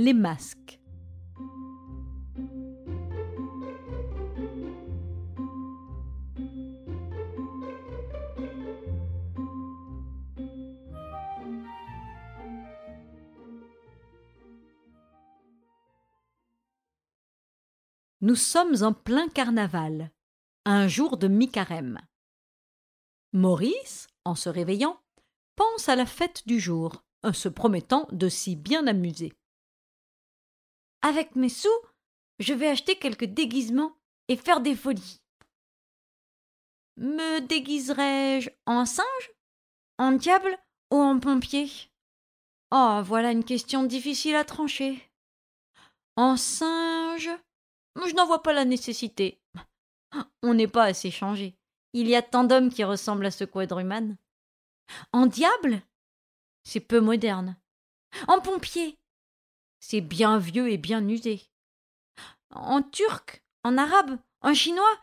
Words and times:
les 0.00 0.14
masques. 0.14 0.80
Nous 18.22 18.34
sommes 18.34 18.82
en 18.82 18.94
plein 18.94 19.28
carnaval, 19.28 20.10
un 20.64 20.88
jour 20.88 21.18
de 21.18 21.28
mi-carême. 21.28 21.98
Maurice, 23.34 24.06
en 24.24 24.34
se 24.34 24.48
réveillant, 24.48 24.98
pense 25.56 25.90
à 25.90 25.96
la 25.96 26.06
fête 26.06 26.46
du 26.46 26.58
jour, 26.58 27.04
en 27.22 27.34
se 27.34 27.50
promettant 27.50 28.08
de 28.12 28.30
s'y 28.30 28.56
bien 28.56 28.86
amuser. 28.86 29.34
Avec 31.02 31.34
mes 31.34 31.48
sous, 31.48 31.68
je 32.38 32.54
vais 32.54 32.68
acheter 32.68 32.96
quelques 32.96 33.24
déguisements 33.24 33.96
et 34.28 34.36
faire 34.36 34.60
des 34.60 34.76
folies. 34.76 35.20
Me 36.96 37.40
déguiserai-je 37.40 38.50
en 38.66 38.84
singe, 38.84 39.30
en 39.98 40.12
diable 40.12 40.58
ou 40.92 40.96
en 40.96 41.18
pompier? 41.18 41.70
Oh, 42.70 43.00
voilà 43.02 43.32
une 43.32 43.44
question 43.44 43.84
difficile 43.84 44.36
à 44.36 44.44
trancher. 44.44 45.10
En 46.16 46.36
singe, 46.36 47.30
je 47.96 48.14
n'en 48.14 48.26
vois 48.26 48.42
pas 48.42 48.52
la 48.52 48.64
nécessité. 48.64 49.40
On 50.42 50.54
n'est 50.54 50.68
pas 50.68 50.84
assez 50.84 51.10
changé. 51.10 51.56
Il 51.94 52.06
y 52.06 52.14
a 52.14 52.22
tant 52.22 52.44
d'hommes 52.44 52.70
qui 52.70 52.84
ressemblent 52.84 53.26
à 53.26 53.30
ce 53.30 53.44
quadruman. 53.44 54.16
En 55.12 55.26
diable? 55.26 55.82
C'est 56.64 56.80
peu 56.80 57.00
moderne. 57.00 57.56
En 58.28 58.40
pompier? 58.40 58.99
C'est 59.80 60.00
bien 60.00 60.38
vieux 60.38 60.70
et 60.70 60.78
bien 60.78 61.06
usé. 61.08 61.50
En 62.50 62.82
turc 62.82 63.44
En 63.64 63.76
arabe 63.76 64.18
En 64.40 64.54
chinois 64.54 64.98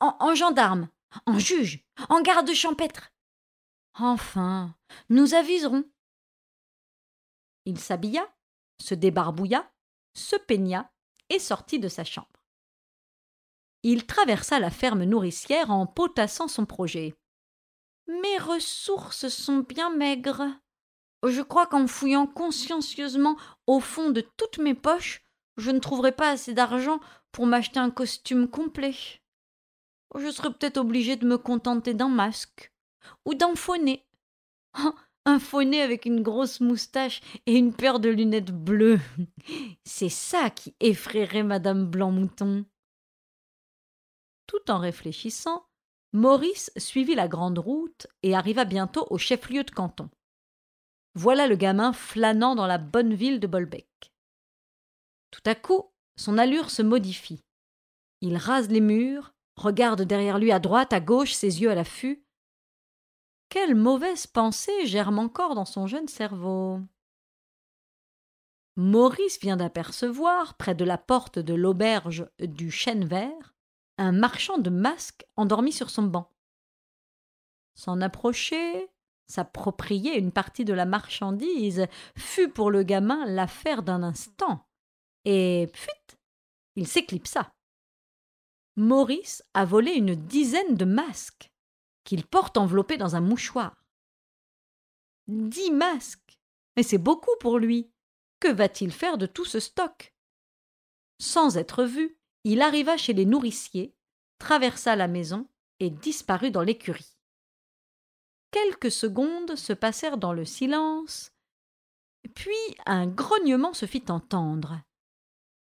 en, 0.00 0.16
en 0.20 0.34
gendarme 0.34 0.88
En 1.26 1.38
juge 1.38 1.84
En 2.08 2.22
garde 2.22 2.52
champêtre 2.52 3.12
Enfin, 3.94 4.74
nous 5.10 5.34
aviserons. 5.34 5.84
Il 7.66 7.78
s'habilla, 7.78 8.26
se 8.80 8.94
débarbouilla, 8.94 9.70
se 10.14 10.36
peigna 10.36 10.90
et 11.28 11.38
sortit 11.38 11.78
de 11.78 11.88
sa 11.88 12.04
chambre. 12.04 12.28
Il 13.82 14.06
traversa 14.06 14.60
la 14.60 14.70
ferme 14.70 15.04
nourricière 15.04 15.70
en 15.70 15.86
potassant 15.86 16.48
son 16.48 16.64
projet. 16.66 17.14
Mes 18.06 18.38
ressources 18.38 19.28
sont 19.28 19.58
bien 19.58 19.94
maigres. 19.94 20.48
Je 21.26 21.40
crois 21.40 21.66
qu'en 21.66 21.86
fouillant 21.86 22.26
consciencieusement 22.26 23.36
au 23.66 23.78
fond 23.78 24.10
de 24.10 24.22
toutes 24.36 24.58
mes 24.58 24.74
poches, 24.74 25.22
je 25.56 25.70
ne 25.70 25.78
trouverai 25.78 26.12
pas 26.12 26.30
assez 26.30 26.54
d'argent 26.54 27.00
pour 27.30 27.46
m'acheter 27.46 27.78
un 27.78 27.90
costume 27.90 28.48
complet. 28.48 28.94
Je 30.18 30.30
serai 30.30 30.52
peut-être 30.52 30.78
obligé 30.78 31.16
de 31.16 31.26
me 31.26 31.38
contenter 31.38 31.94
d'un 31.94 32.08
masque 32.08 32.72
ou 33.24 33.34
d'un 33.34 33.54
faux-nez. 33.54 34.04
Oh, 34.78 34.94
un 35.24 35.38
faux-nez 35.38 35.80
avec 35.80 36.06
une 36.06 36.22
grosse 36.22 36.60
moustache 36.60 37.20
et 37.46 37.56
une 37.56 37.74
paire 37.74 38.00
de 38.00 38.08
lunettes 38.08 38.50
bleues. 38.50 39.00
C'est 39.84 40.08
ça 40.08 40.50
qui 40.50 40.74
effraierait 40.80 41.44
Madame 41.44 41.86
Blanc-Mouton. 41.86 42.64
Tout 44.46 44.70
en 44.70 44.78
réfléchissant, 44.78 45.66
Maurice 46.12 46.70
suivit 46.76 47.14
la 47.14 47.28
grande 47.28 47.58
route 47.58 48.06
et 48.22 48.34
arriva 48.34 48.64
bientôt 48.64 49.06
au 49.08 49.16
chef-lieu 49.16 49.64
de 49.64 49.70
canton. 49.70 50.10
Voilà 51.14 51.46
le 51.46 51.56
gamin 51.56 51.92
flânant 51.92 52.54
dans 52.54 52.66
la 52.66 52.78
bonne 52.78 53.14
ville 53.14 53.40
de 53.40 53.46
Bolbec. 53.46 54.12
Tout 55.30 55.42
à 55.44 55.54
coup, 55.54 55.90
son 56.16 56.38
allure 56.38 56.70
se 56.70 56.82
modifie. 56.82 57.44
Il 58.20 58.36
rase 58.36 58.68
les 58.68 58.80
murs, 58.80 59.34
regarde 59.56 60.02
derrière 60.02 60.38
lui 60.38 60.52
à 60.52 60.58
droite, 60.58 60.92
à 60.92 61.00
gauche, 61.00 61.32
ses 61.32 61.60
yeux 61.60 61.70
à 61.70 61.74
l'affût. 61.74 62.24
Quelle 63.48 63.74
mauvaise 63.74 64.26
pensée 64.26 64.86
germe 64.86 65.18
encore 65.18 65.54
dans 65.54 65.66
son 65.66 65.86
jeune 65.86 66.08
cerveau. 66.08 66.80
Maurice 68.76 69.38
vient 69.40 69.58
d'apercevoir, 69.58 70.54
près 70.54 70.74
de 70.74 70.84
la 70.84 70.96
porte 70.96 71.38
de 71.38 71.52
l'auberge 71.52 72.26
du 72.38 72.70
Chêne 72.70 73.04
Vert, 73.04 73.54
un 73.98 74.12
marchand 74.12 74.56
de 74.56 74.70
masques 74.70 75.26
endormi 75.36 75.72
sur 75.72 75.90
son 75.90 76.04
banc. 76.04 76.30
S'en 77.74 78.00
approcher, 78.00 78.88
s'approprier 79.26 80.18
une 80.18 80.32
partie 80.32 80.64
de 80.64 80.72
la 80.72 80.84
marchandise 80.84 81.86
fut 82.16 82.48
pour 82.48 82.70
le 82.70 82.82
gamin 82.82 83.24
l'affaire 83.26 83.82
d'un 83.82 84.02
instant. 84.02 84.66
Et 85.24 85.68
fuite, 85.74 86.18
il 86.76 86.86
s'éclipsa. 86.86 87.54
Maurice 88.76 89.44
a 89.54 89.64
volé 89.64 89.92
une 89.92 90.14
dizaine 90.14 90.76
de 90.76 90.84
masques 90.84 91.52
qu'il 92.04 92.26
porte 92.26 92.56
enveloppés 92.56 92.96
dans 92.96 93.16
un 93.16 93.20
mouchoir. 93.20 93.76
Dix 95.28 95.70
masques. 95.70 96.38
Mais 96.76 96.82
c'est 96.82 96.98
beaucoup 96.98 97.36
pour 97.40 97.58
lui. 97.58 97.90
Que 98.40 98.48
va-t-il 98.48 98.90
faire 98.92 99.18
de 99.18 99.26
tout 99.26 99.44
ce 99.44 99.60
stock? 99.60 100.14
Sans 101.20 101.56
être 101.58 101.84
vu, 101.84 102.18
il 102.44 102.60
arriva 102.60 102.96
chez 102.96 103.12
les 103.12 103.26
nourriciers, 103.26 103.94
traversa 104.38 104.96
la 104.96 105.06
maison 105.06 105.48
et 105.78 105.90
disparut 105.90 106.50
dans 106.50 106.62
l'écurie. 106.62 107.11
Quelques 108.52 108.92
secondes 108.92 109.56
se 109.56 109.72
passèrent 109.72 110.18
dans 110.18 110.34
le 110.34 110.44
silence, 110.44 111.32
puis 112.34 112.54
un 112.84 113.06
grognement 113.06 113.72
se 113.72 113.86
fit 113.86 114.04
entendre. 114.08 114.78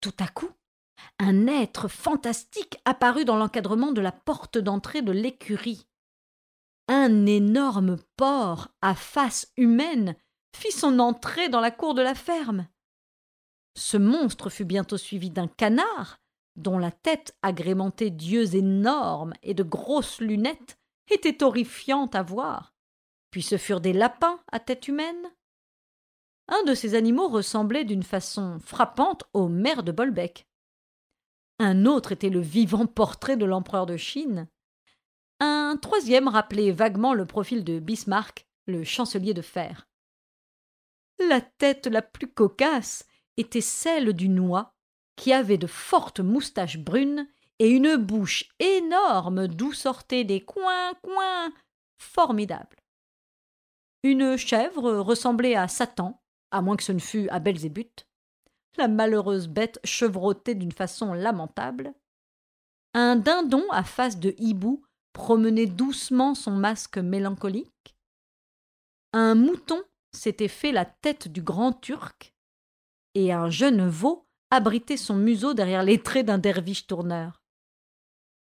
Tout 0.00 0.14
à 0.18 0.26
coup, 0.26 0.50
un 1.18 1.46
être 1.46 1.88
fantastique 1.88 2.78
apparut 2.86 3.26
dans 3.26 3.36
l'encadrement 3.36 3.92
de 3.92 4.00
la 4.00 4.10
porte 4.10 4.56
d'entrée 4.56 5.02
de 5.02 5.12
l'écurie. 5.12 5.86
Un 6.88 7.26
énorme 7.26 7.98
porc 8.16 8.68
à 8.80 8.94
face 8.94 9.52
humaine 9.58 10.16
fit 10.56 10.72
son 10.72 10.98
entrée 10.98 11.50
dans 11.50 11.60
la 11.60 11.70
cour 11.70 11.92
de 11.92 12.02
la 12.02 12.14
ferme. 12.14 12.66
Ce 13.76 13.98
monstre 13.98 14.48
fut 14.48 14.64
bientôt 14.64 14.98
suivi 14.98 15.30
d'un 15.30 15.46
canard, 15.46 16.20
dont 16.56 16.78
la 16.78 16.90
tête 16.90 17.36
agrémentée 17.42 18.10
d'yeux 18.10 18.56
énormes 18.56 19.34
et 19.42 19.54
de 19.54 19.62
grosses 19.62 20.20
lunettes 20.20 20.78
était 21.10 21.42
horrifiante 21.42 22.14
à 22.14 22.22
voir. 22.22 22.74
Puis 23.30 23.42
ce 23.42 23.56
furent 23.56 23.80
des 23.80 23.92
lapins 23.92 24.40
à 24.50 24.60
tête 24.60 24.88
humaine. 24.88 25.32
Un 26.48 26.62
de 26.64 26.74
ces 26.74 26.94
animaux 26.94 27.28
ressemblait 27.28 27.84
d'une 27.84 28.02
façon 28.02 28.58
frappante 28.60 29.24
au 29.32 29.48
maire 29.48 29.82
de 29.82 29.92
Bolbec. 29.92 30.46
Un 31.58 31.86
autre 31.86 32.12
était 32.12 32.28
le 32.28 32.40
vivant 32.40 32.86
portrait 32.86 33.36
de 33.36 33.44
l'empereur 33.44 33.86
de 33.86 33.96
Chine. 33.96 34.48
Un 35.40 35.76
troisième 35.80 36.28
rappelait 36.28 36.72
vaguement 36.72 37.14
le 37.14 37.26
profil 37.26 37.64
de 37.64 37.78
Bismarck, 37.78 38.46
le 38.66 38.84
chancelier 38.84 39.34
de 39.34 39.42
fer. 39.42 39.88
La 41.28 41.40
tête 41.40 41.86
la 41.86 42.02
plus 42.02 42.28
cocasse 42.28 43.06
était 43.36 43.60
celle 43.60 44.12
du 44.12 44.28
noix 44.28 44.74
qui 45.16 45.32
avait 45.32 45.58
de 45.58 45.66
fortes 45.66 46.20
moustaches 46.20 46.78
brunes 46.78 47.28
et 47.62 47.70
une 47.70 47.94
bouche 47.94 48.48
énorme 48.58 49.46
d'où 49.46 49.72
sortaient 49.72 50.24
des 50.24 50.40
coins 50.40 50.94
coins 51.00 51.52
formidables. 51.96 52.76
Une 54.02 54.36
chèvre 54.36 54.94
ressemblait 54.94 55.54
à 55.54 55.68
Satan, 55.68 56.20
à 56.50 56.60
moins 56.60 56.76
que 56.76 56.82
ce 56.82 56.90
ne 56.90 56.98
fût 56.98 57.28
à 57.28 57.38
Belzébuth. 57.38 58.08
La 58.78 58.88
malheureuse 58.88 59.46
bête 59.46 59.78
chevrotait 59.84 60.56
d'une 60.56 60.72
façon 60.72 61.12
lamentable. 61.12 61.94
Un 62.94 63.14
dindon 63.14 63.62
à 63.70 63.84
face 63.84 64.18
de 64.18 64.34
hibou 64.38 64.84
promenait 65.12 65.66
doucement 65.66 66.34
son 66.34 66.56
masque 66.56 66.98
mélancolique. 66.98 67.94
Un 69.12 69.36
mouton 69.36 69.80
s'était 70.10 70.48
fait 70.48 70.72
la 70.72 70.84
tête 70.84 71.28
du 71.28 71.42
grand 71.42 71.74
turc, 71.74 72.34
et 73.14 73.32
un 73.32 73.50
jeune 73.50 73.88
veau 73.88 74.26
abritait 74.50 74.96
son 74.96 75.14
museau 75.14 75.54
derrière 75.54 75.84
les 75.84 76.02
traits 76.02 76.26
d'un 76.26 76.38
derviche 76.38 76.88
tourneur. 76.88 77.41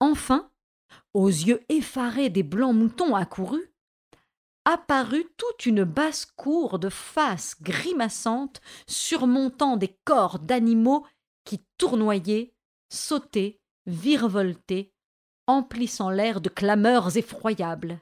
Enfin, 0.07 0.51
aux 1.15 1.29
yeux 1.29 1.65
effarés 1.67 2.29
des 2.29 2.43
blancs 2.43 2.75
moutons 2.75 3.15
accourus, 3.15 3.73
apparut 4.63 5.25
toute 5.35 5.65
une 5.65 5.83
basse 5.83 6.27
cour 6.27 6.77
de 6.77 6.89
faces 6.89 7.59
grimaçantes 7.59 8.61
surmontant 8.85 9.77
des 9.77 9.97
corps 10.05 10.37
d'animaux 10.37 11.07
qui 11.43 11.65
tournoyaient, 11.79 12.53
sautaient, 12.87 13.59
virevoltaient, 13.87 14.93
emplissant 15.47 16.11
l'air 16.11 16.39
de 16.39 16.49
clameurs 16.49 17.17
effroyables. 17.17 17.99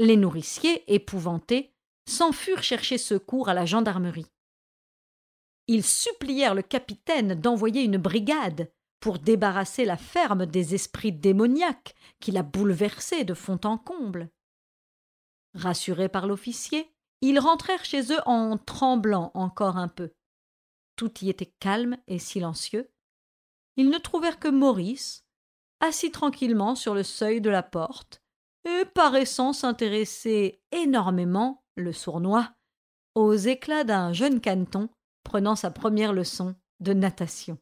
Les 0.00 0.16
nourriciers, 0.16 0.82
épouvantés, 0.92 1.72
s'en 2.08 2.32
furent 2.32 2.64
chercher 2.64 2.98
secours 2.98 3.48
à 3.48 3.54
la 3.54 3.66
gendarmerie. 3.66 4.32
Ils 5.68 5.84
supplièrent 5.84 6.56
le 6.56 6.62
capitaine 6.62 7.34
d'envoyer 7.34 7.82
une 7.82 7.98
brigade 7.98 8.68
pour 9.00 9.18
débarrasser 9.18 9.84
la 9.84 9.96
ferme 9.96 10.46
des 10.46 10.74
esprits 10.74 11.12
démoniaques 11.12 11.94
qui 12.20 12.32
la 12.32 12.42
bouleversaient 12.42 13.24
de 13.24 13.34
fond 13.34 13.60
en 13.64 13.78
comble. 13.78 14.30
Rassurés 15.54 16.08
par 16.08 16.26
l'officier, 16.26 16.92
ils 17.20 17.38
rentrèrent 17.38 17.84
chez 17.84 18.12
eux 18.12 18.20
en 18.26 18.58
tremblant 18.58 19.30
encore 19.34 19.76
un 19.76 19.88
peu. 19.88 20.12
tout 20.96 21.12
y 21.22 21.30
était 21.30 21.46
calme 21.60 21.96
et 22.08 22.18
silencieux, 22.18 22.90
ils 23.76 23.90
ne 23.90 23.98
trouvèrent 23.98 24.40
que 24.40 24.48
Maurice, 24.48 25.24
assis 25.78 26.10
tranquillement 26.10 26.74
sur 26.74 26.94
le 26.94 27.04
seuil 27.04 27.40
de 27.40 27.50
la 27.50 27.62
porte, 27.62 28.20
et 28.64 28.84
paraissant 28.84 29.52
s'intéresser 29.52 30.60
énormément, 30.72 31.62
le 31.76 31.92
sournois, 31.92 32.52
aux 33.14 33.34
éclats 33.34 33.84
d'un 33.84 34.12
jeune 34.12 34.40
caneton 34.40 34.90
prenant 35.22 35.54
sa 35.54 35.70
première 35.70 36.12
leçon 36.12 36.56
de 36.80 36.92
natation. 36.92 37.58